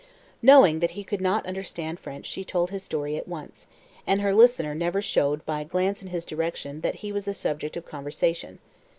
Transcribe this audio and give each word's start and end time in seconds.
Knowing 0.41 0.79
that 0.79 0.89
he 0.97 1.03
could 1.03 1.21
not 1.21 1.45
understand 1.45 1.99
French 1.99 2.25
she 2.25 2.43
told 2.43 2.71
his 2.71 2.81
story 2.81 3.17
at 3.17 3.27
once, 3.27 3.67
and 4.07 4.19
her 4.19 4.33
listener 4.33 4.73
never 4.73 4.99
showed 4.99 5.45
by 5.45 5.61
a 5.61 5.63
glance 5.63 6.01
in 6.01 6.07
his 6.09 6.25
direction 6.25 6.81
that 6.81 6.95
he 7.05 7.11
was 7.11 7.25
the 7.25 7.35
subject 7.35 7.77
of 7.77 7.85
conversation. 7.85 8.57